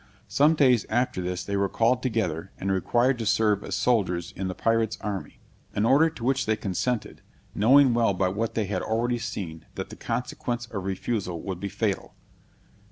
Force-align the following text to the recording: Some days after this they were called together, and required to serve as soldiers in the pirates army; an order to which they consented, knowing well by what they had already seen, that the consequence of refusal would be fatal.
Some 0.27 0.55
days 0.55 0.83
after 0.89 1.21
this 1.21 1.43
they 1.43 1.55
were 1.55 1.69
called 1.69 2.01
together, 2.01 2.51
and 2.57 2.71
required 2.71 3.19
to 3.19 3.25
serve 3.27 3.63
as 3.63 3.75
soldiers 3.75 4.31
in 4.35 4.47
the 4.47 4.55
pirates 4.55 4.97
army; 5.01 5.39
an 5.75 5.85
order 5.85 6.09
to 6.09 6.23
which 6.23 6.47
they 6.47 6.55
consented, 6.55 7.21
knowing 7.53 7.93
well 7.93 8.15
by 8.15 8.29
what 8.29 8.55
they 8.55 8.65
had 8.65 8.81
already 8.81 9.19
seen, 9.19 9.67
that 9.75 9.91
the 9.91 9.95
consequence 9.95 10.65
of 10.65 10.85
refusal 10.85 11.43
would 11.43 11.59
be 11.59 11.69
fatal. 11.69 12.15